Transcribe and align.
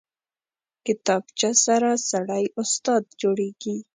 کتابچه 0.85 1.49
سره 1.65 1.89
سړی 2.11 2.45
استاد 2.61 3.03
جوړېږي 3.21 3.75